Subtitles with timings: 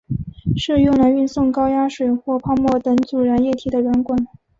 [0.57, 4.17] 是用来运送高压水或泡沫等阻燃液体的软管。